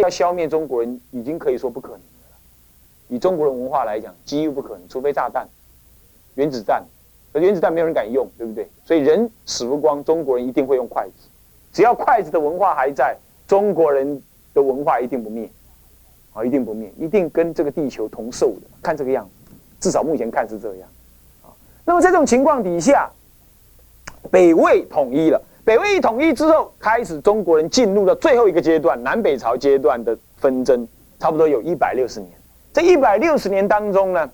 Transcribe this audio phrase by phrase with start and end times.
[0.00, 2.36] 要消灭中国人，已经可以说不可能了。
[3.08, 5.48] 以中国的文化来讲，几乎不可能，除非炸弹、
[6.34, 6.84] 原子弹。
[7.32, 8.68] 而原子弹没有人敢用，对不对？
[8.84, 11.28] 所以人死不光，中国人一定会用筷子。
[11.72, 13.16] 只要筷子的文化还在，
[13.46, 14.20] 中国人
[14.52, 15.48] 的文化一定不灭，
[16.32, 18.62] 啊，一定不灭，一定跟这个地球同寿的。
[18.82, 20.88] 看这个样子，至少目前看是这样。
[21.44, 21.54] 啊，
[21.84, 23.08] 那么在这种情况底下，
[24.28, 25.40] 北魏统一了。
[25.64, 30.86] 北魏一统一之后，开始中国人进入了最后一个阶段——南北朝阶段的纷争，
[31.18, 32.30] 差不多有一百六十年。
[32.72, 34.30] 这一百六十年当中呢？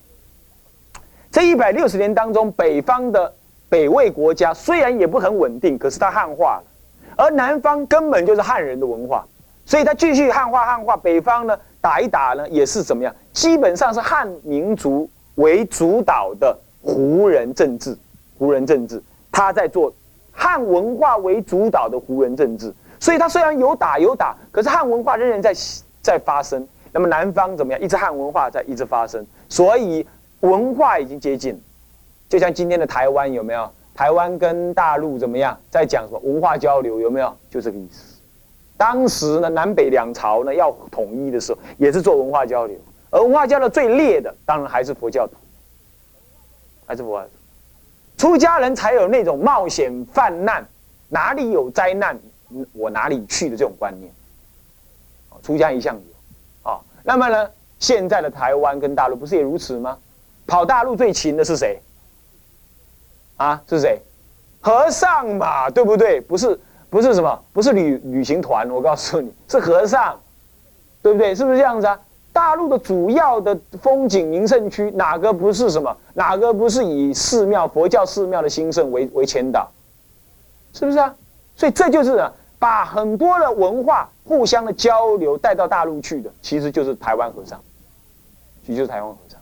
[1.31, 3.35] 这一百六十年当中，北方的
[3.69, 6.65] 北魏国家虽然也不很稳定，可是它汉化了；
[7.17, 9.27] 而南方根本就是汉人的文化，
[9.67, 10.97] 所以它继续汉化汉化。
[10.97, 13.15] 北方呢，打一打呢，也是怎么样？
[13.33, 17.97] 基本上是汉民族为主导的胡人政治，
[18.39, 19.03] 胡人政治，
[19.33, 19.93] 他在做
[20.37, 22.73] 汉文化为主导的胡人政治。
[23.01, 25.53] 所以它虽然有打有打，可是汉文化仍然在
[26.01, 26.69] 在发生。
[26.93, 27.83] 那么南方怎么样？
[27.83, 30.07] 一直汉文化在一直发生，所以。
[30.41, 31.59] 文化已经接近，
[32.29, 33.69] 就像今天的台湾有没有？
[33.95, 35.59] 台湾跟大陆怎么样？
[35.71, 37.01] 在讲什么文化交流？
[37.01, 37.35] 有没有？
[37.51, 38.21] 就这个意思。
[38.77, 42.77] 当时呢，南北两朝呢要统一的时候，也是做文化交流。
[43.11, 45.33] 而文化交流最烈的，当然还是佛教徒，
[46.85, 47.25] 还是佛。
[48.17, 50.67] 出家人才有那种冒险犯难，
[51.09, 52.19] 哪里有灾难，
[52.73, 54.11] 我哪里去的这种观念。
[55.43, 56.71] 出家一向有。
[56.71, 59.99] 啊，那么呢，现在的台湾跟大陆不是也如此吗？
[60.47, 61.79] 跑大陆最勤的是谁？
[63.37, 64.01] 啊，是谁？
[64.61, 66.21] 和尚嘛，对不对？
[66.21, 66.59] 不是，
[66.89, 67.45] 不是什么？
[67.53, 68.69] 不是旅旅行团。
[68.71, 70.19] 我告诉你是和尚，
[71.03, 71.35] 对不对？
[71.35, 72.01] 是不是这样子啊？
[72.37, 75.97] 大陆的主要的风景名胜区，哪个不是什么？
[76.13, 79.67] 哪个不是以寺庙、佛教寺庙的兴盛为为前导？
[80.75, 81.15] 是不是啊？
[81.57, 82.23] 所以这就是
[82.59, 87.59] 把很多的文化互相的交流带到大陆去的，其实就是台湾和尚，
[88.67, 89.41] 其实就是台湾和尚。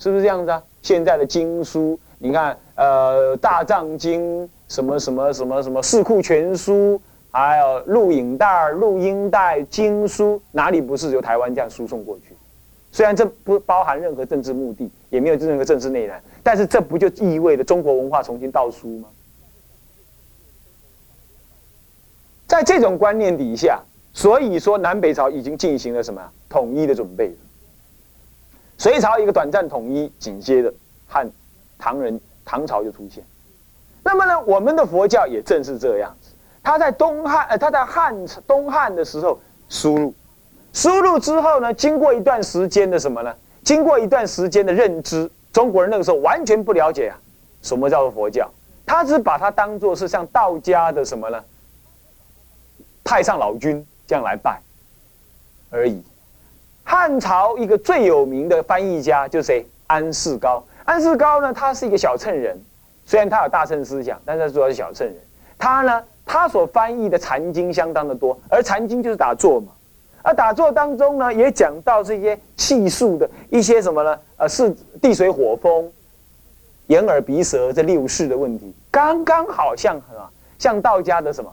[0.00, 0.60] 是不是这样子啊？
[0.82, 6.98] 现在的经书，你看，呃，《大藏经》什么什么什么什么《四库全书》，
[7.30, 12.34] 还有录影带、录音带、经书，哪里不是由台湾这样输送过去？
[12.92, 19.08] 虽然这不包含任何政治目的，也没有任何政治内涵，但是这不就意味着中国文化重新倒输吗？
[22.48, 23.80] 在这种观念底下，
[24.12, 27.32] 所以说南北朝已经进行了什么统一的准备。
[28.76, 30.74] 隋朝一个短暂统一，紧接着
[31.06, 31.30] 汉
[31.78, 33.22] 唐人唐朝就出现。
[34.02, 36.12] 那么呢，我们的佛教也正是这样。
[36.62, 38.14] 他在东汉，呃，他在汉
[38.46, 39.38] 东汉的时候
[39.68, 40.14] 输入，
[40.72, 43.34] 输入之后呢，经过一段时间的什么呢？
[43.64, 47.18] 经过一段时间的认知，中国人那个时候完全不了解啊，
[47.62, 48.50] 什么叫做佛教？
[48.86, 51.42] 他只把它当做是像道家的什么呢？
[53.04, 54.60] 太上老君这样来拜
[55.70, 56.02] 而已。
[56.84, 59.66] 汉朝一个最有名的翻译家就是谁？
[59.86, 60.62] 安世高。
[60.84, 62.58] 安世高呢，他是一个小乘人，
[63.06, 65.16] 虽然他有大乘思想，但是他主要是小乘人。
[65.60, 69.68] 他呢，他所翻译的禅经相当的多，而禅经就是打坐嘛。
[70.22, 74.18] 而打坐当中呢，也讲到这些气数的一些什么呢？
[74.36, 75.90] 呃，是地水火风、
[76.88, 80.30] 眼耳鼻舌这六识的问题，刚刚好像什么？
[80.58, 81.50] 像道家的什么？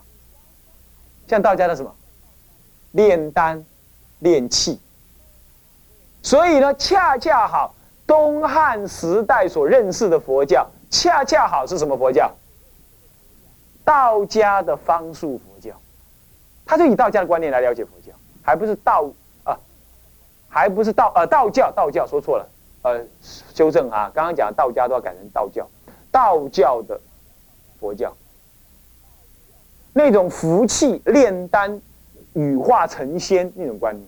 [1.27, 1.93] 像道家的什么？
[2.91, 3.63] 炼丹、
[4.19, 4.79] 炼气。
[6.21, 7.73] 所以呢，恰恰好，
[8.05, 12.29] 东汉时代所认识的佛教，恰恰好是什么佛教？
[13.87, 15.73] 道家的方术佛教，
[16.65, 18.11] 他就以道家的观念来了解佛教，
[18.41, 19.09] 还不是道
[19.45, 19.57] 啊，
[20.49, 22.49] 还不是道呃道教，道教说错了，
[22.81, 25.65] 呃，修正啊，刚刚讲道家都要改成道教，
[26.11, 26.99] 道教的
[27.79, 28.13] 佛教，
[29.93, 31.81] 那种福气炼丹、
[32.33, 34.05] 羽化成仙那种观念。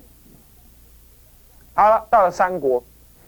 [1.73, 2.83] 好了，到了三国，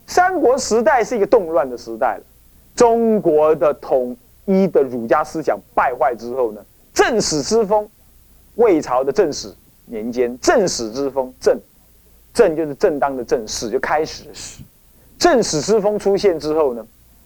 [0.05, 2.23] 三国时代是一个动乱的时代了。
[2.75, 6.61] 中国的统一的儒家思想败坏之后呢，
[6.93, 7.87] 正史之风，
[8.55, 9.53] 魏朝的正史
[9.85, 11.59] 年间，正史之风，正，
[12.33, 14.63] 正就是正当的正，史就开始的史。
[15.19, 16.85] 正史之风出现之后呢，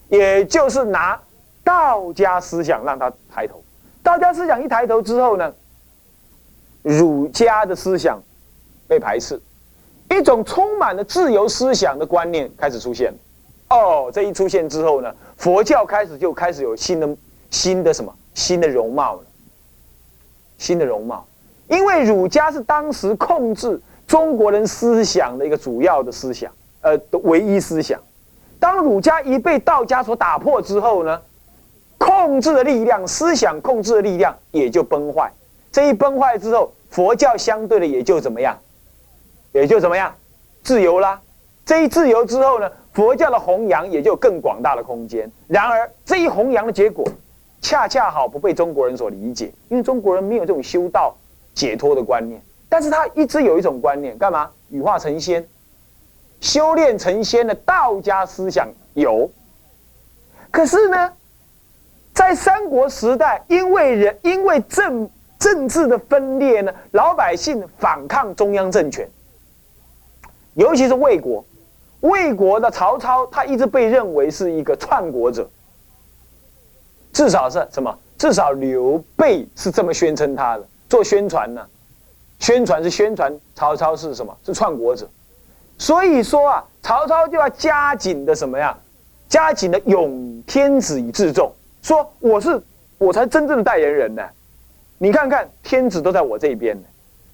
[0.09, 1.19] 也就是拿
[1.63, 3.63] 道家思想让他抬头。
[4.03, 5.53] 道家思想一抬头之后呢，
[6.83, 8.21] 儒家的思想
[8.87, 9.41] 被排斥。
[10.11, 13.13] 一种充满了自由思想的观念开始出现，
[13.69, 17.17] 哦，这一出现之后呢，佛教开始就开始有新的
[17.51, 19.21] 新的什么新的容貌了，
[20.57, 21.25] 新的容貌，
[21.67, 26.51] 因为儒家是当时控制中国人思想的一个主要的思想，
[26.81, 27.99] 呃，唯一思想。
[28.59, 31.21] 当儒家一被道家所打破之后呢，
[31.97, 35.31] 控制的力量，思想控制的力量也就崩坏。
[35.71, 38.57] 这一崩坏之后，佛教相对的也就怎么样？
[39.51, 40.13] 也就怎么样，
[40.63, 41.21] 自由啦。
[41.65, 45.29] 这一自由之后呢，佛教的弘扬也就更广大的空间。
[45.47, 47.05] 然而这一弘扬的结果，
[47.61, 51.13] 恰恰好不被中国人所理解，因为中国人没有这种修道
[51.53, 52.41] 解脱的观念。
[52.69, 55.45] 但是他一直有一种观念，干嘛羽化成仙，
[56.39, 59.29] 修炼成仙的道家思想有。
[60.49, 61.11] 可是呢，
[62.13, 69.05] 在三国时代，因为人因为政政治的分裂呢，老百姓反抗中央政权，
[70.53, 71.43] 尤其是魏国。
[72.05, 75.49] 魏国的曹操，他一直被认为是一个篡国者，
[77.11, 77.97] 至少是什么？
[78.17, 81.65] 至少刘备是这么宣称他的，做宣传呢？
[82.39, 84.35] 宣传是宣传曹操是什么？
[84.45, 85.09] 是篡国者。
[85.77, 88.77] 所以说啊，曹操就要加紧的什么呀？
[89.27, 92.61] 加紧的拥天子以自重，说我是
[92.99, 94.21] 我才真正的代言人呢。
[94.99, 96.83] 你看看，天子都在我这边呢。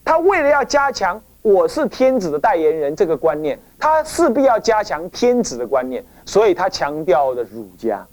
[0.06, 1.22] 他为了要加强。
[1.44, 8.06] 我是天子的代言人，这个观念，他势必要加强天子的观念，所以他强调的儒家。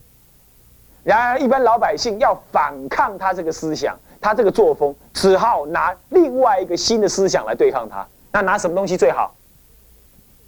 [1.04, 8.06] 然而，一般老百姓要反抗他这个思想，他这个作风，只好拿另外一个新的思想来对抗他。
[8.32, 9.34] 那拿什么东西最好？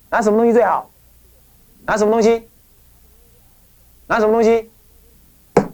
[0.08, 0.90] 拿什么东西最好？
[1.86, 2.48] 拿什么东西？
[4.06, 4.70] 拿什么东西？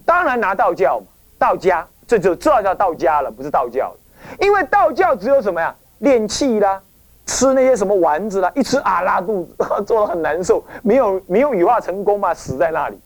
[0.05, 1.07] 当然拿道教嘛，
[1.39, 3.95] 道家，这就这叫道家了，不是道教。
[4.41, 5.75] 因为道教只有什么呀？
[5.99, 6.83] 练气啦。
[7.27, 12.99] 吃那些什么丸子啦，一吃啊拉肚子， 做的很难受，没有没有羽化成功嘛，死在那里。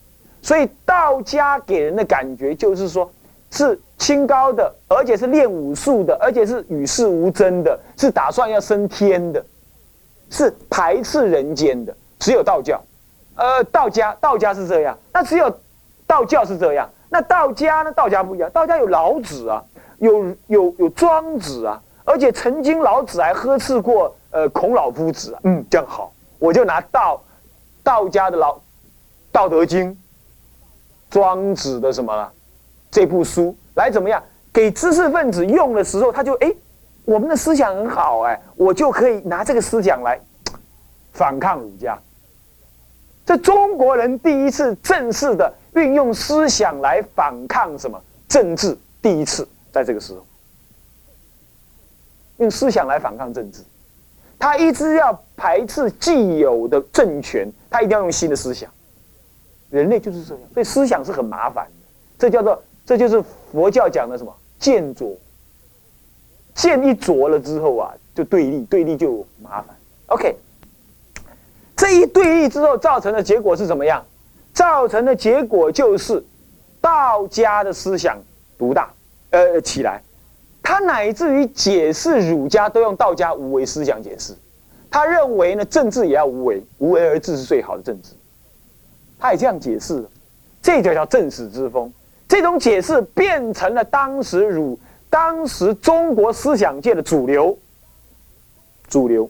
[0.43, 3.11] 所以道家给人的感觉就是说，
[3.51, 9.45] 是清高的，而且是练武术的，而且是与世无争的，是打算要升天的，
[10.31, 11.95] 是排斥人间的。
[12.19, 12.81] 只有道教，
[13.37, 15.51] 呃，道家道家是这样，那只有
[16.07, 16.89] 道教是这样。
[17.09, 17.91] 那道家呢？
[17.93, 19.65] 道家不一样，道家有老子啊，
[19.99, 21.83] 有有有庄子啊。
[22.11, 27.23] 而且曾经老子还呵斥过呃孔老夫子，嗯，这样好，我就拿道
[27.85, 28.55] 道家的老
[29.31, 29.93] 《道德经》、
[31.09, 32.33] 庄子的什么了
[32.91, 34.21] 这部书来怎么样
[34.53, 36.53] 给知识分子用的时候，他就哎，
[37.05, 40.21] 我们的思想很好哎，我就可以拿这个思想来
[41.13, 41.97] 反抗儒家。
[43.25, 50.27] 这中国人第一次正式的运用思想来反抗什么政治，第一次在这个时候。
[52.41, 53.63] 用思想来反抗政治，
[54.39, 58.69] 他一直要排斥既有的政权，他一定要用新的思想。
[59.71, 61.87] 人类就是这样，所以思想是很麻烦的。
[62.19, 63.23] 这叫做，这就是
[63.53, 65.17] 佛教讲的什么剑着。
[66.55, 69.77] 剑一着了之后啊，就对立，对立就麻烦。
[70.07, 70.35] OK，
[71.77, 74.05] 这一对立之后造成的结果是怎么样？
[74.53, 76.23] 造成的结果就是
[76.81, 78.19] 道家的思想
[78.59, 78.93] 独大，
[79.31, 80.03] 呃，起来。
[80.63, 84.35] 他乃至于解释儒家都用道家无为思想解释，
[84.91, 88.11] 他认为呢政治也要无为，无为而治是最好的政治。
[89.19, 90.05] 他也这样解释，
[90.63, 91.93] 这就叫正史之风。
[92.29, 94.79] 这种解释变成了当时儒、
[95.09, 97.59] 当时中国思想界的主流。
[98.89, 99.29] 主流，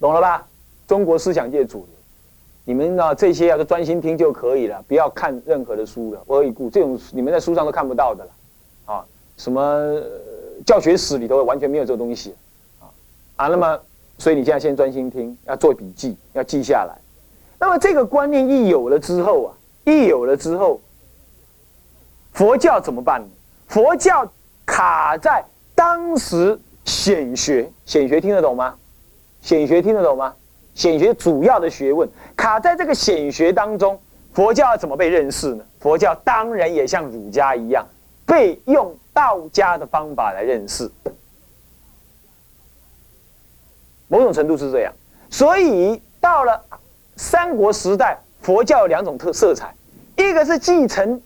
[0.00, 0.46] 懂了吧？
[0.86, 1.88] 中国思想界主流，
[2.64, 6.22] 你们呢这些要是专心听就可以了，不要看任何的书了。
[6.26, 8.30] 我已故这种你们在书上都看不到的了。
[9.36, 10.00] 什么
[10.64, 12.34] 教学史里头完全没有这个东西，
[12.80, 12.86] 啊
[13.36, 13.78] 啊，那么
[14.16, 16.96] 所以你现在先专心听，要做笔记，要记下来。
[17.58, 19.50] 那么这个观念一有了之后啊，
[19.84, 20.80] 一有了之后，
[22.32, 23.26] 佛教怎么办呢？
[23.66, 24.30] 佛教
[24.64, 28.76] 卡在当时显学，显学听得懂吗？
[29.42, 30.34] 显学听得懂吗？
[30.74, 34.00] 显学主要的学问卡在这个显学当中，
[34.32, 35.64] 佛教要怎么被认识呢？
[35.80, 37.84] 佛教当然也像儒家一样
[38.24, 38.94] 被用。
[39.14, 40.90] 道家的方法来认识，
[44.08, 44.92] 某种程度是这样。
[45.30, 46.60] 所以到了
[47.16, 49.72] 三国时代，佛教有两种特色彩：
[50.16, 51.22] 一个是继承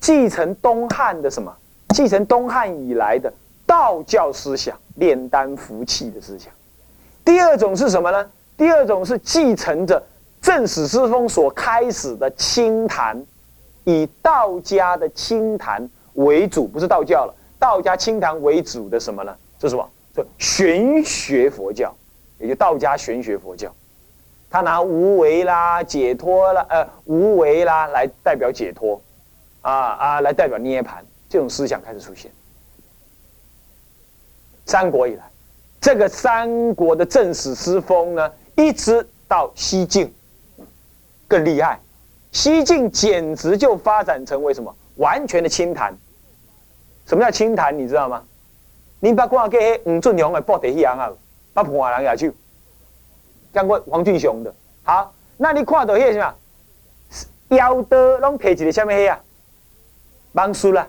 [0.00, 1.52] 继承东汉的什么，
[1.88, 3.32] 继承东汉以来的
[3.66, 6.50] 道教思想，炼丹服气的思想；
[7.24, 8.30] 第二种是什么呢？
[8.56, 10.00] 第二种是继承着
[10.40, 13.20] 正史之风所开始的清谈，
[13.82, 15.90] 以道家的清谈。
[16.14, 19.36] 为主不是道教了，道家清谈为主的什么呢？
[19.58, 19.88] 这是什么？
[20.14, 21.94] 这玄学佛教，
[22.38, 23.72] 也就道家玄学佛教。
[24.50, 29.00] 他拿无为啦、解脱啦、呃无为啦来代表解脱，
[29.62, 32.30] 啊啊来代表涅盘，这种思想开始出现。
[34.66, 35.24] 三国以来，
[35.80, 40.12] 这个三国的正史之风呢，一直到西晋，
[41.26, 41.80] 更厉害。
[42.32, 44.74] 西晋简直就发展成为什么？
[44.96, 45.96] 完全的清谈。
[47.12, 47.78] 什么叫清谈？
[47.78, 48.24] 你知道吗？
[49.00, 51.12] 你把光给五尊娘来报地一样啊？
[51.52, 52.32] 把破人牙去，
[53.52, 54.54] 讲过黄俊雄的。
[54.82, 56.34] 好，那你看到迄个什么？
[57.54, 59.20] 腰刀拢摕一个什么黑啊？
[60.32, 60.88] 芒树啦，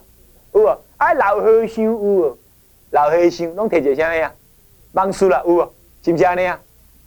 [0.53, 0.77] 有无？
[0.95, 2.37] 啊，老和尚有无？
[2.91, 4.31] 老和尚拢摕一个什么啊？
[4.93, 5.73] 芒树啦，有无？
[6.05, 6.57] 是不是安尼啊？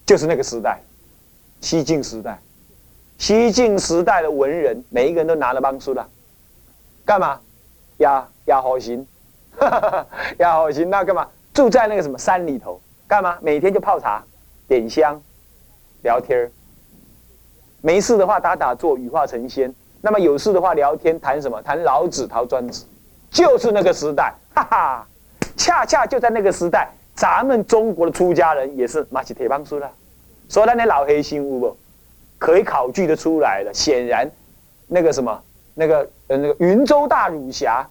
[0.04, 0.78] 就是那个时代，
[1.62, 2.38] 西晋时代，
[3.16, 6.06] 西晋时代的文人，每一个人都拿了帮书啦，
[7.06, 7.40] 干嘛？
[7.99, 9.07] 呀呀好心，
[10.38, 11.26] 压好行，那干嘛？
[11.55, 13.38] 住在那个什么山里头，干嘛？
[13.41, 14.23] 每天就泡茶、
[14.69, 15.21] 点香、
[16.03, 16.50] 聊天儿。
[17.81, 19.73] 没事的话打打坐，羽化成仙。
[20.03, 21.62] 那么有事的话聊天，谈什么？
[21.62, 22.85] 谈老子、谈专子，
[23.31, 25.07] 就是那个时代，哈哈。
[25.57, 29.91] 恰恰就在那个时代，咱们中国的出家人也是马起铁棒书了。
[30.49, 31.76] 所以那老黑心屋不，
[32.38, 33.73] 可以考据的出来了。
[33.73, 34.31] 显然，
[34.87, 35.43] 那个什么，
[35.76, 37.88] 那个呃，那个云州大儒侠，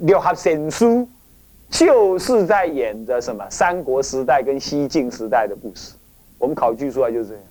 [0.00, 1.08] 六合神书。
[1.72, 5.94] 就是在演着什么三国时代跟西晋时代的故事，
[6.36, 7.42] 我们考据出来就是这样。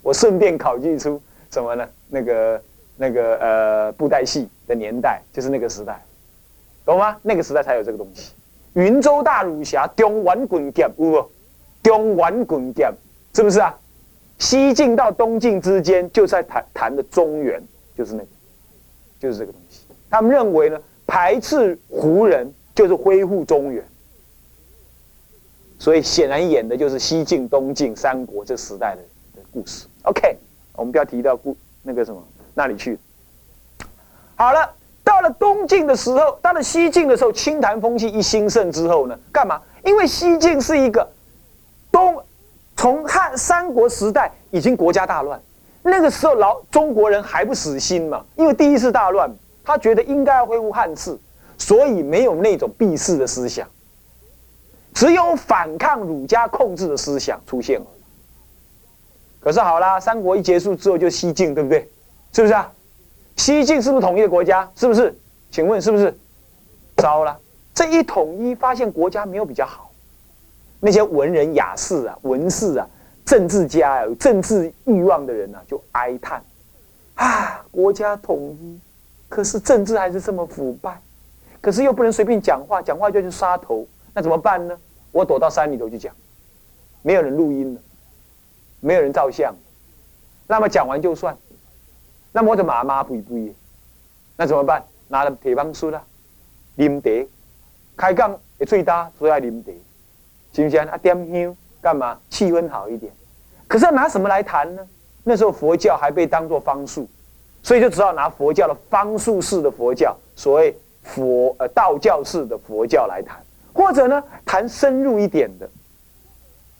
[0.00, 1.20] 我顺便考据出
[1.50, 1.86] 什么呢？
[2.08, 2.62] 那个
[2.96, 6.02] 那个呃布袋戏的年代就是那个时代，
[6.86, 7.18] 懂吗？
[7.20, 8.32] 那个时代才有这个东西。
[8.72, 11.30] 云州大儒侠中丸滚剑，有不？
[11.82, 12.90] 中丸滚剑
[13.34, 13.78] 是不是啊？
[14.38, 17.62] 西晋到东晋之间就在谈谈的中原，
[17.94, 18.28] 就是那个，
[19.20, 19.80] 就是这个东西。
[20.10, 22.52] 他们认为呢，排斥胡人。
[22.78, 23.84] 就是恢复中原，
[25.80, 29.02] 所以显然演的就是西晋、东晋、三国这时代的
[29.34, 29.88] 的故事。
[30.02, 30.36] OK，
[30.74, 32.22] 我们不要提到故那个什么
[32.54, 32.96] 那里去。
[34.36, 34.72] 好了，
[35.02, 39.60] 到了东晋的时候，到了西晋的时候，清谈风气一兴盛之后呢，干嘛？
[39.84, 41.10] 因为西晋是一个
[41.90, 42.22] 东
[42.76, 45.42] 从汉三国时代已经国家大乱，
[45.82, 49.30] 那个时候老中国人还不死心嘛，因为第一次大乱，
[49.64, 51.18] 他觉得应该要恢复汉室。
[51.60, 53.68] 所以没有那种避世的思想，
[54.94, 57.86] 只有反抗儒家控制的思想出现了。
[59.40, 61.90] 可是好啦，三国一结束之后就西晋，对不对？
[62.32, 62.70] 是不是啊？
[63.34, 64.70] 西晋是不是统一的国家？
[64.76, 65.12] 是不是？
[65.50, 66.16] 请问是不是？
[66.96, 67.36] 糟了，
[67.74, 69.90] 这一统一发现国家没有比较好，
[70.78, 72.86] 那些文人雅士啊、文士啊、
[73.28, 76.42] 政治家啊、有政治欲望的人啊，就哀叹：
[77.16, 78.80] 啊，国家统一，
[79.28, 80.98] 可是政治还是这么腐败。
[81.60, 84.74] 可是又不能随便讲话，讲话就是杀头，那怎么办呢？
[85.12, 86.14] 我躲到山里头去讲，
[87.02, 87.80] 没有人录音了，
[88.80, 89.54] 没有人照相，
[90.46, 91.36] 那么讲完就算，
[92.32, 93.52] 那么我就马马不不也，
[94.38, 94.82] 那怎么办？
[95.08, 96.02] 拿了铁棒书啦，
[96.78, 97.28] 啉茶，
[97.94, 99.72] 开讲也最大，所以要啉茶，
[100.54, 100.80] 行不行？
[100.86, 102.18] 啊，点香干嘛？
[102.30, 103.12] 气氛好一点。
[103.68, 104.84] 可是要拿什么来谈呢？
[105.22, 107.06] 那时候佛教还被当作方术，
[107.62, 110.76] 所以就只好拿佛教的方术式的佛教，所谓。
[111.00, 115.66] 佛呃道教式的佛教来谈，或者呢谈深入一点的，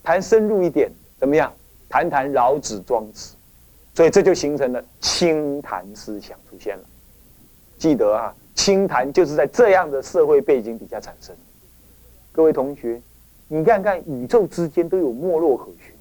[0.03, 1.51] 谈深入一点怎么样？
[1.89, 3.35] 谈谈老子庄子，
[3.95, 6.85] 所以这就形成了清谈思想出现了。
[7.79, 11.35] 记得啊，清谈就是在这样的社会背景底下产生。
[12.31, 13.01] 各位同学，
[13.47, 15.95] 你看看宇宙之间都有没落可循，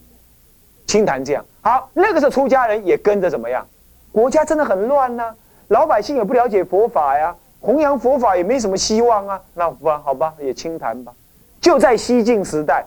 [0.87, 3.67] 清谈这样好，那个时候出家人也跟着怎么样？
[4.11, 5.35] 国家真的很乱呐，
[5.67, 7.35] 老百姓也不了解佛法呀。
[7.59, 11.11] 弘扬佛法也没什么希望啊，那好吧，好吧，也清谈吧。
[11.59, 12.85] 就在西晋时代，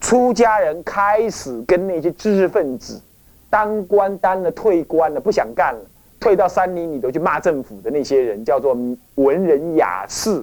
[0.00, 3.00] 出家人开始跟那些知识分子
[3.50, 5.80] 当官当了，退官了，不想干了，
[6.18, 8.74] 退到山林里头去骂政府的那些人，叫做
[9.16, 10.42] 文人雅士。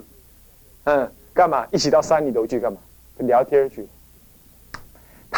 [0.84, 1.66] 嗯，干嘛？
[1.72, 2.78] 一起到山里头去干嘛？
[3.20, 3.88] 聊天去。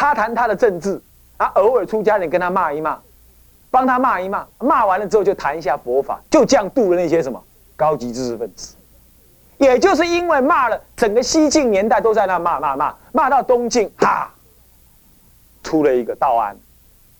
[0.02, 1.00] 他谈他的政治，
[1.36, 2.98] 啊，偶尔出家人跟他骂一骂，
[3.70, 7.40] 帮他骂一骂，骂完了之后就谈一下佛法，就这样度了那些什么。
[7.76, 8.74] 高级知识分子，
[9.58, 14.28] 也就是因为骂了整个西晋年代都在那骂骂骂骂到东晋，哈，
[15.62, 16.56] 出了一个道安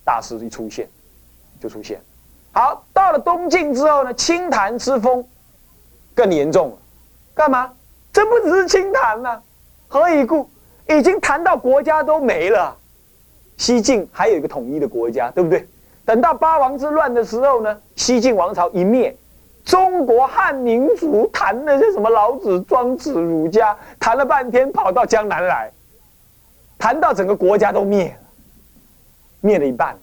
[0.05, 0.89] 大师一出现，
[1.61, 2.01] 就出现。
[2.51, 5.25] 好，到了东晋之后呢，清谈之风
[6.17, 6.77] 更严重了。
[7.33, 7.73] 干嘛？
[8.13, 9.41] 这不只是清谈呐，
[9.87, 10.51] 何以故？
[10.89, 12.77] 已经谈到国家都没了。
[13.57, 15.69] 西晋还有一个统一的国家，对不对？
[16.05, 19.17] 等到八王之乱的时候呢，西晋王朝一灭。
[19.65, 25.71] 中国汉民族谈那些什么老子、庄子、儒家，谈了半天，跑到江南来，
[26.77, 28.29] 谈到整个国家都灭了，
[29.41, 29.97] 灭了一半，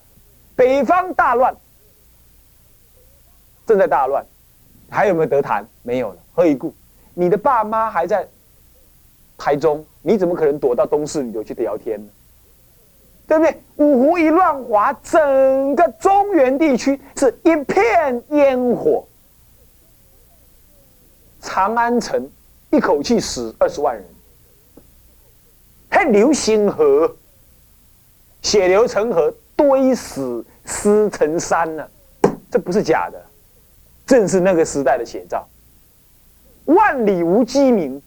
[0.55, 1.53] 北方大乱，
[3.65, 4.25] 正在大乱，
[4.89, 5.67] 还有没有得谈？
[5.83, 6.17] 没有了。
[6.33, 6.74] 何以故？
[7.13, 8.25] 你的爸妈还在
[9.39, 12.12] 台中，你怎么可能躲到东市旅游去聊天呢？
[13.25, 13.62] 对不对？
[13.77, 19.05] 五胡一乱华，整个中原地区是一片烟火。
[21.41, 22.29] 长安城
[22.72, 24.03] 一口气死二十万人，
[25.89, 27.15] 还流星河，
[28.41, 31.88] 血流成河，堆死尸成山呢，
[32.51, 33.25] 这不是假的，
[34.05, 35.48] 正是那个时代的写照。
[36.65, 38.01] 万里无鸡鸣，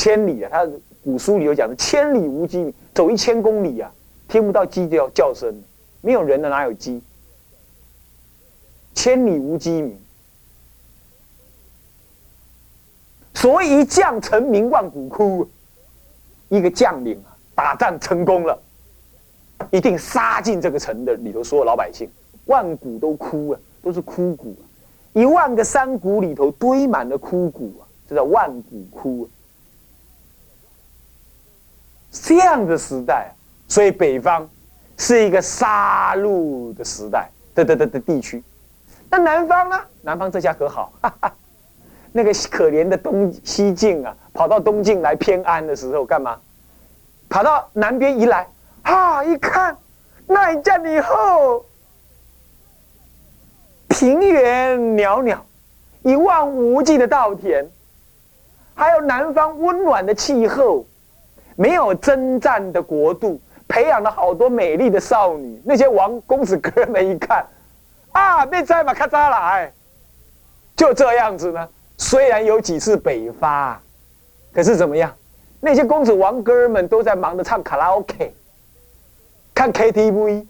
[0.00, 0.66] 千里啊，他
[1.04, 3.92] 古书里有讲的，千里无鸡鸣，走一千公里啊，
[4.28, 5.54] 听不到鸡叫叫声，
[6.00, 7.02] 没有人的哪有鸡？
[8.94, 9.94] 千里无鸡鸣。
[13.34, 15.46] 所谓一将成名万骨枯，
[16.48, 18.58] 一个将领啊，打仗成功了，
[19.70, 22.08] 一定杀进这个城的里头所有老百姓，
[22.46, 24.64] 万骨都枯啊，都是枯骨啊，
[25.12, 29.28] 一万个山谷里头堆满了枯骨啊，这叫万骨枯。
[32.10, 33.32] 这样的时代，
[33.68, 34.48] 所以北方
[34.96, 38.42] 是一个杀戮的时代的的的的地区，
[39.08, 39.80] 那南方呢？
[40.02, 40.92] 南方这下可好。
[41.00, 41.32] 哈哈
[42.12, 46.36] 那个可怜的东西晋啊，跑到东晋来偏安的时候干嘛？
[47.28, 48.48] 跑到南边一来，
[48.82, 49.76] 啊，一看，
[50.26, 51.64] 那一战以后，
[53.86, 55.38] 平原袅袅，
[56.02, 57.64] 一望无际的稻田，
[58.74, 60.84] 还有南方温暖的气候，
[61.60, 63.38] 没有征战的国度，
[63.68, 65.60] 培养了好多美丽的少女。
[65.62, 67.44] 那些王公子哥们一看，
[68.12, 69.70] 啊，别再把咔嚓来，
[70.74, 71.68] 就这样子呢。
[71.98, 73.78] 虽然有几次北伐，
[74.54, 75.12] 可是怎么样？
[75.60, 78.34] 那些公子王哥们都在忙着唱卡拉 OK、
[79.54, 80.46] 看 KTV，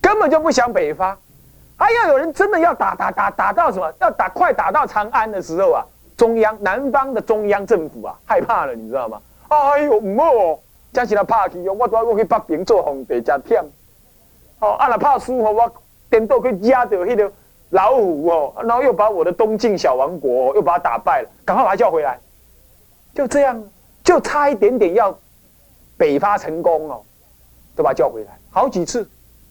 [0.00, 1.18] 根本就不想北伐。
[1.78, 3.92] 哎要有人真的要打打打打到什么？
[4.00, 5.82] 要打快打到长安的时候啊，
[6.16, 9.20] 中央南方的中央政府啊害怕了，你知道吗？
[9.48, 10.58] 哎呦，唔好哦，
[10.92, 11.72] 真是来怕去哦！
[11.72, 13.64] 我都要我去北平做皇帝，真忝。
[14.60, 15.72] 哦，啊，若怕输哦，我
[16.10, 17.32] 颠倒去惹着迄个。
[17.70, 22.16] 老虎哦，然后又把我的东晋小王国又把他打败了，赶快把他叫回来，
[23.12, 23.60] 就这样，
[24.04, 25.18] 就差一点点要
[25.96, 27.02] 北伐成功哦，
[27.74, 29.08] 都把他叫回来，好几次，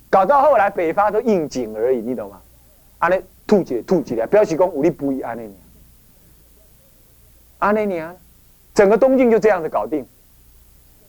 [0.10, 2.39] 搞到后来北伐都应景而已，你懂吗？
[2.99, 5.53] 安尼吐起吐起来，表示讲武力不一安尼，
[7.60, 8.15] 安尼啊，
[8.73, 10.05] 整个东晋就这样子搞定。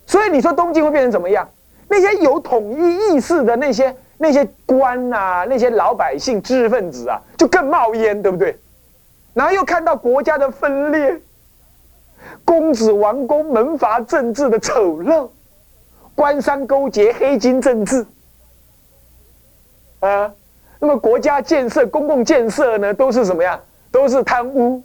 [0.07, 1.49] 所以你说东晋会变成怎么样？
[1.89, 3.95] 那些有统一意识的那些。
[4.17, 8.57] 那些官呐，那些老百姓、知识分子啊，就更冒烟，对不对？
[9.35, 11.21] 然后又看到国家的分裂，
[12.45, 15.29] 公子王公门阀政治的丑陋，
[16.15, 18.07] 官商勾结、黑金政治，
[19.99, 20.33] 啊，
[20.79, 23.61] 那么国家建设、公共建设呢，都是什么呀？
[23.91, 24.81] 都是贪污。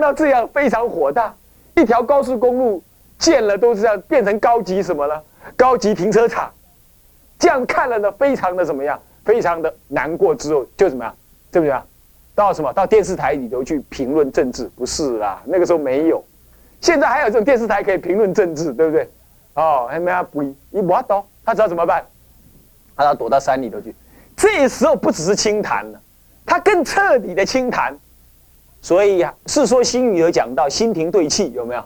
[0.00, 1.34] 到这样非常火大，
[1.76, 2.82] 一条高速公路
[3.18, 5.22] 建了都是要变成高级什么了？
[5.56, 6.50] 高级停车场。
[7.38, 8.98] 这样看了呢，非常的怎么样？
[9.24, 10.34] 非常的难过。
[10.34, 11.14] 之后就怎么样？
[11.50, 11.84] 对不对啊？
[12.34, 12.72] 到什么？
[12.72, 14.70] 到电视台里头去评论政治？
[14.76, 16.24] 不是啦，那个时候没有。
[16.80, 19.10] 现在还有这种电视台可以评论政治，对不对？
[19.54, 20.22] 哦，还没啊？
[20.22, 22.04] 不，一不刀，他知道怎么办？
[22.96, 23.94] 他要躲到山里头去。
[24.36, 26.00] 这时候不只是清谈了，
[26.46, 27.94] 他更彻底的清谈。
[28.82, 31.84] 所以呀，《世说新语》有讲到“心平对气”，有没有？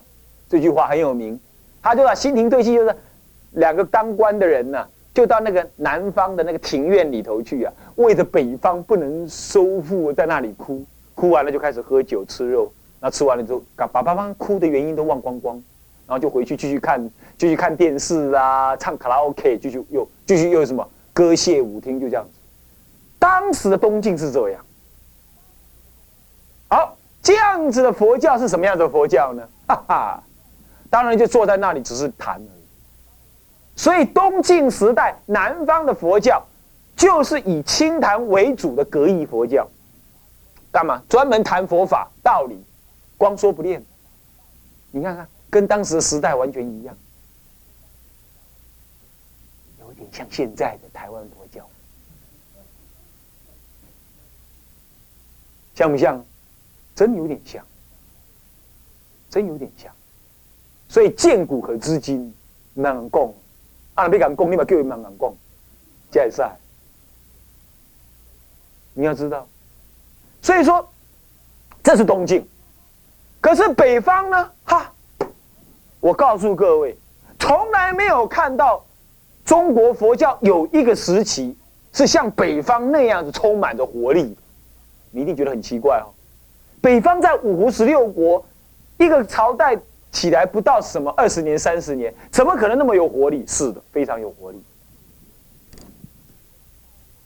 [0.48, 1.38] 这句话很有名。
[1.82, 2.94] 他就说“心平对气”就是
[3.52, 4.86] 两个当官的人呢。
[5.14, 15.54] 就到那个南方的那个庭院里头去啊，为着北方不能收复，在那里哭，哭完了就开始喝酒吃肉，那吃完了之后，把把把哭的原因都忘光光，
[16.08, 22.40] 然后就回去继续看，继续看电视啊，唱卡拉 OK，继续又继续又什么歌谢舞厅，就这样子。
[23.20, 24.60] 当时的东晋是这样。
[27.24, 29.48] 这样子的佛教是什么样的佛教呢？
[29.66, 30.22] 哈哈，
[30.90, 32.40] 当然就坐在那里只是谈。
[33.74, 36.44] 所以东晋时代南方的佛教，
[36.94, 39.66] 就是以清谈为主的格义佛教。
[40.70, 41.02] 干嘛？
[41.08, 42.62] 专门谈佛法道理，
[43.16, 43.82] 光说不练。
[44.90, 46.94] 你看看，跟当时的时代完全一样，
[49.80, 51.66] 有点像现在的台湾佛教，
[55.74, 56.22] 像不像？
[56.94, 57.64] 真有点像，
[59.30, 59.92] 真有点像。
[60.88, 62.32] 所以见古可知今，
[62.74, 63.34] 能共。
[63.94, 64.08] 啊！
[64.08, 65.32] 你敢讲，你嘛叫伊慢慢讲，
[66.10, 66.42] 这也是。
[68.92, 69.46] 你要知道，
[70.40, 70.88] 所以说
[71.82, 72.48] 这是东晋，
[73.40, 74.50] 可是北方呢？
[74.64, 74.92] 哈！
[76.00, 76.96] 我告诉各位，
[77.40, 78.84] 从来没有看到
[79.44, 81.56] 中国佛教有一个时期
[81.92, 84.36] 是像北方那样子充满着活力。
[85.10, 86.13] 你一定觉得很奇怪哦。
[86.84, 88.44] 北方在五胡十六国
[88.98, 89.74] 一个朝代。
[90.12, 93.44] 起来不到什么二十年、三十年，怎么可能那么有活力？
[93.48, 94.62] 是的，非常有活力，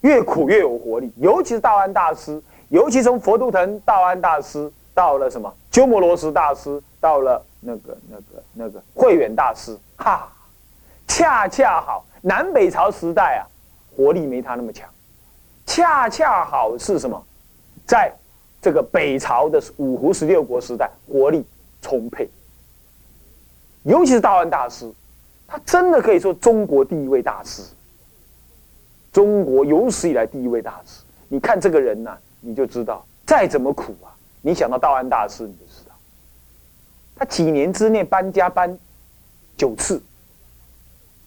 [0.00, 1.12] 越苦越有活力。
[1.18, 10.32] 尤其是道安大师，尤其从佛都腾道安大师到了什么鸠摩罗什大师，到了那个那个那个慧远大师，哈，
[11.06, 13.44] 恰恰好南北朝时代啊，
[13.94, 14.88] 活力没他那么强，
[15.66, 17.22] 恰恰好是什么，
[17.86, 18.10] 在
[18.60, 21.44] 这个北朝的五胡十六国时代，活力
[21.80, 22.28] 充沛。
[23.84, 24.92] 尤其是道安大师，
[25.46, 27.62] 他真的可以说中国第一位大师，
[29.12, 31.02] 中国有史以来第一位大师。
[31.28, 35.94] 你看这个人呢，你就知道，再怎么苦啊，你想到道安大师，你就知道，
[37.16, 38.76] 他几年之内搬家搬
[39.56, 40.02] 九次，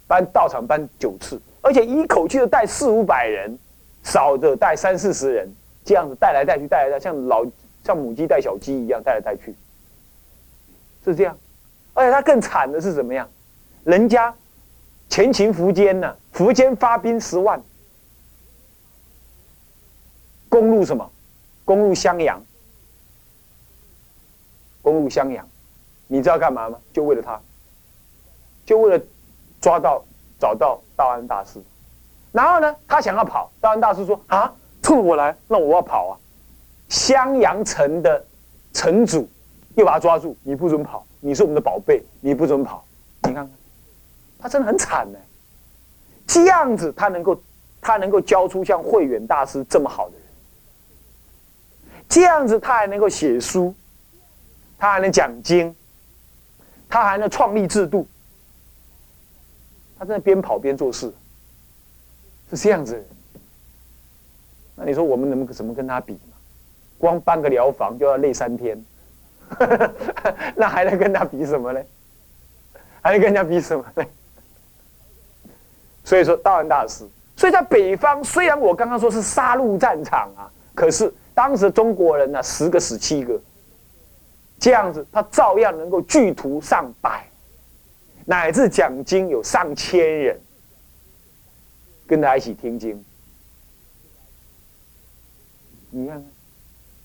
[0.08, 3.58] 搬道场搬九次，而且一口气就带四五百人，
[4.04, 5.52] 少的带三四十人，
[5.84, 7.46] 这样子带来带去，带来带，像老
[7.84, 9.56] 像母鸡带小鸡一样带来带去，
[11.04, 11.38] 是这样。
[11.94, 13.30] 而且他更惨的是怎么样？
[13.84, 14.34] 人家
[15.10, 17.62] 前秦苻坚呢，苻坚发兵十万，
[20.48, 21.12] 攻入什么？
[21.65, 22.41] 攻入襄阳。
[24.84, 25.48] 攻入襄阳，
[26.08, 26.80] 你知道干嘛吗？
[26.91, 27.39] 就为了他，
[28.65, 29.04] 就为了
[29.62, 30.04] 抓到、
[30.39, 31.62] 找到道安大师。
[32.32, 36.13] 然后呢，他想要跑，道安大师说：“啊，冲我来，那我要跑啊！”
[36.89, 38.26] 襄阳城的
[38.74, 39.28] 城主
[39.76, 41.06] 又把他抓住，你不准跑。
[41.22, 42.84] 你是我们的宝贝，你不准跑。
[43.24, 43.50] 你看看，
[44.39, 45.20] 他真的很惨呢。
[46.28, 47.41] 这样子，他能够，
[47.80, 50.26] 他能够教出像慧远大师这么好的人。
[52.10, 53.74] 这样子，他还能够写书，
[54.78, 55.74] 他还能讲经，
[56.89, 58.08] 他还能创立制度。
[59.98, 61.13] 他在边跑边做事，
[62.50, 63.06] 是这样子。
[64.82, 66.20] 那你说我们能怎么跟他比
[66.98, 68.84] 光搬个疗房就要累三天。
[70.56, 71.82] 那还能跟他比什么呢？
[73.02, 74.06] 还能跟人家比什么呢？
[76.04, 83.39] 所以说道安大师，所以在北方，虽然我刚刚说是杀戮战场啊，可是当时中国人呢，十个死七个，
[84.58, 87.28] 这样子，他照样能够聚徒上百，
[88.26, 90.39] 乃至讲经有上千人，
[92.08, 93.04] 跟他一起听经。
[95.92, 96.24] 你看，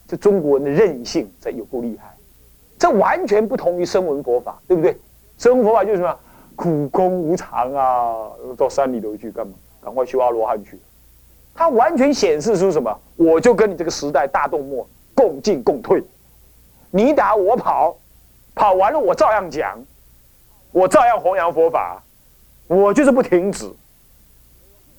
[0.09, 2.17] 这中国人的韧性，这有够厉害。
[2.79, 4.97] 这完全不同于声闻佛法，对不对？
[5.39, 6.19] 声闻佛法就是什么
[6.55, 9.55] 苦空无常啊，到山里头去干嘛？
[9.83, 10.79] 赶快修阿罗汉去。
[11.55, 12.97] 它完全显示出什么？
[13.17, 16.03] 我就跟你这个时代大动默共进共退，
[16.91, 17.97] 你打我跑，
[18.55, 19.83] 跑完了我照样讲，
[20.71, 22.03] 我照样弘扬佛法，
[22.67, 23.69] 我就是不停止。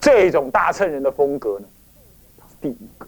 [0.00, 1.66] 这种大乘人的风格呢，
[2.60, 3.06] 第一个。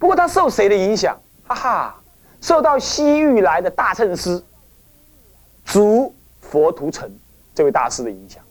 [0.00, 1.16] 不过他受谁的影响？
[1.46, 1.96] 哈哈。
[2.40, 4.42] 受到西域来的大乘师，
[5.62, 7.06] 竺佛图澄
[7.54, 8.42] 这位大师的影响。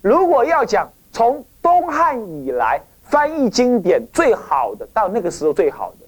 [0.00, 6.06] 如果要讲从东汉以来翻译经典最好的，到那个时候最好的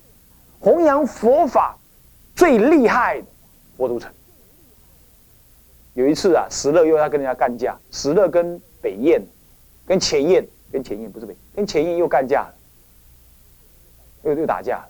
[0.61, 1.77] 弘扬佛法
[2.37, 3.27] 最厉害的
[3.77, 4.09] 佛图澄。
[5.95, 9.21] 有一次啊，石勒又要跟人家干架，石勒跟北燕、
[9.85, 12.55] 跟前燕、跟前燕不是北，跟前燕又干架了，
[14.31, 14.89] 又又打架了。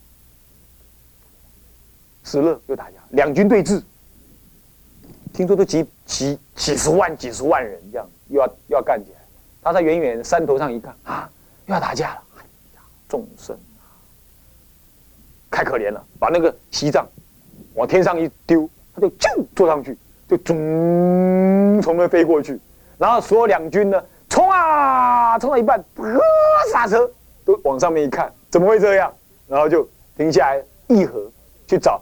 [2.25, 3.83] 石勒又打架，两军对峙，
[5.33, 9.19] 听说都几几几十万、几十万人这样，又要又要干起来。
[9.63, 11.31] 他在远远山头上一看，啊，
[11.67, 12.23] 又要打架了！
[12.37, 12.43] 哎
[12.75, 13.57] 呀，众生
[15.51, 17.07] 太可怜了，把那个西藏
[17.75, 19.97] 往天上一丢，他就就坐上去，
[20.29, 22.61] 就从从那飞过去。
[22.99, 26.21] 然后所有两军呢，冲啊，冲到一半，呵，
[26.71, 27.11] 刹车，
[27.45, 29.11] 都往上面一看，怎么会这样？
[29.49, 31.31] 然后就停下来议和，
[31.67, 32.01] 去找。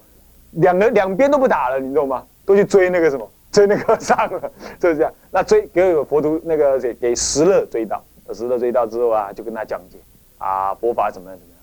[0.53, 2.25] 两个两边都不打了，你懂吗？
[2.45, 5.13] 都去追那个什么，追那个上了，就是这样。
[5.31, 9.99] 那追给佛徒那个给给石勒追到，石勒追到之后啊，就跟他讲解
[10.39, 11.61] 啊，佛法怎么样怎么样。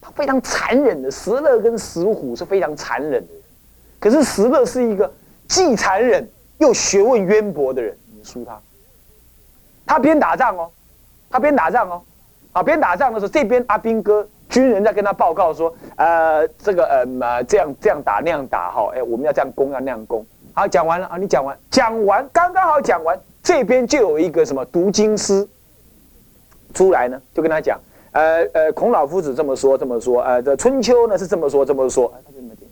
[0.00, 3.42] 他非常残忍的，石勒跟石虎是非常残忍的人。
[3.98, 5.12] 可是石勒是一个
[5.46, 6.26] 既残忍
[6.58, 8.58] 又学问渊博的人，你输他。
[9.84, 10.70] 他边打仗哦，
[11.28, 12.02] 他边打仗哦，
[12.52, 14.26] 啊，边打仗的时候，这边阿兵哥。
[14.50, 25.48] 军人在跟他报告说：“呃，这个呃，这样这样打那样打哈，哎，我们要这样攻，要那样攻。”好，讲完了啊，你讲完，讲完，刚刚好讲完，这边就有一个什么读经师
[26.74, 27.80] 出来呢，就跟他讲
[28.12, 32.68] ：“呃呃，孔老夫子这么说，这么说，呃，这春秋呢是这么说，这么说。”他就这么听，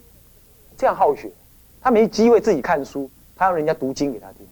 [0.77, 1.31] 这样好学，
[1.81, 4.47] 他没机会自己看书，他让人家读经给他听。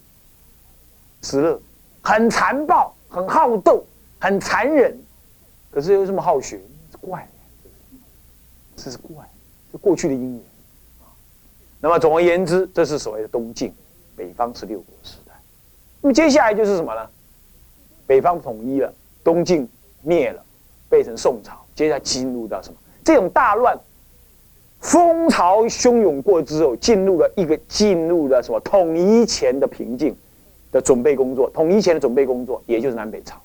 [1.23, 1.61] 石勒
[2.03, 3.85] 很残暴，很好斗，
[4.21, 4.97] 很残忍，
[5.73, 6.61] 可是又这么好学。
[7.09, 7.29] 怪，
[8.75, 9.25] 这是怪，
[9.71, 10.43] 是过去的因缘
[11.79, 13.73] 那么总而言之，这是所谓的东晋，
[14.17, 15.33] 北方十六国时代。
[16.01, 17.09] 那么接下来就是什么呢？
[18.07, 18.93] 北方统一了，
[19.23, 19.69] 东晋
[20.03, 20.45] 灭了，
[20.91, 21.65] 变成宋朝。
[21.77, 22.79] 接下来进入到什么？
[23.05, 23.79] 这种大乱
[24.81, 30.17] 风潮汹涌过之后，进入了一个进入了什么统一前的平静
[30.73, 33.41] 的准备工作，统一前的准备工作，也就是南北朝。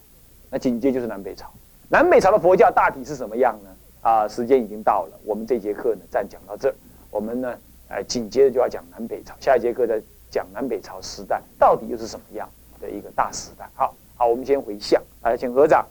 [0.50, 1.52] 那紧接就是南北朝。
[1.91, 3.69] 南北朝的佛教大体是什么样呢？
[4.01, 6.75] 啊，时间已经到了，我们这节课呢暂讲到这儿。
[7.10, 7.54] 我们呢，
[7.89, 12.47] 哎，紧接着就要讲南北朝，下一节课再讲南北朝时代到底又是什么样
[12.80, 13.69] 的一个大时代。
[13.75, 15.86] 好，好，我们先回向，来，请合掌，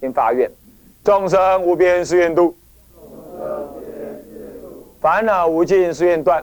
[0.00, 0.50] 先发愿，
[1.04, 2.56] 众生无边誓愿度。
[4.98, 6.42] 烦恼无尽誓愿断，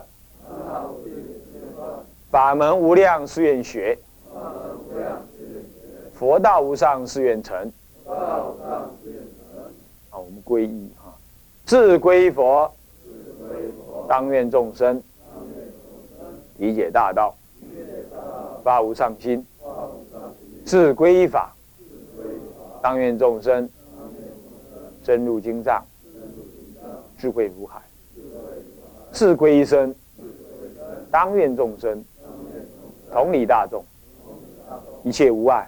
[2.29, 3.97] 法门无量誓愿学，
[6.13, 7.71] 佛道无上誓愿成。
[8.07, 8.55] 好，
[10.21, 11.13] 我们皈依哈，
[11.65, 12.71] 自归佛，
[14.07, 15.01] 当愿众生
[16.57, 17.35] 理解大道，
[18.63, 19.43] 发无上心；
[20.65, 21.53] 自归法，
[22.81, 23.69] 当愿众生
[25.03, 25.83] 深入经藏，
[27.17, 27.81] 智慧如海。
[29.11, 29.93] 自归身，
[31.11, 32.03] 当愿众生
[33.11, 33.83] 同理大众，
[35.03, 35.67] 一切无碍，